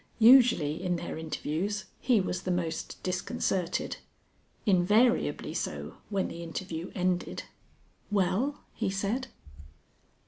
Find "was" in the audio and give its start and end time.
2.19-2.41